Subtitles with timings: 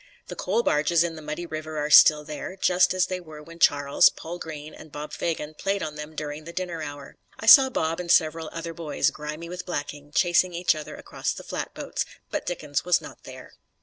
[0.29, 3.59] The coal barges in the muddy river are still there, just as they were when
[3.59, 7.17] Charles, Poll Green and Bob Fagin played on them during the dinner hour.
[7.39, 11.43] I saw Bob and several other boys, grimy with blacking, chasing each other across the
[11.43, 13.53] flatboats, but Dickens was not there.